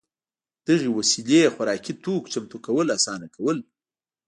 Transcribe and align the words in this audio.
دغې 0.67 0.89
وسیلې 0.97 1.51
خوراکي 1.55 1.93
توکو 2.03 2.31
چمتو 2.33 2.57
کول 2.65 2.87
اسانه 2.97 3.27
کول 3.35 3.57